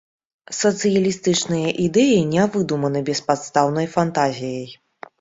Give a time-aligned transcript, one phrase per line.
[0.59, 4.71] Сацыялістычныя ідэі не выдуманы беспадстаўнай фантазіяй.